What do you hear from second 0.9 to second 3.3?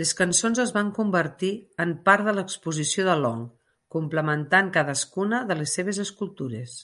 convertir en part de l'exposició de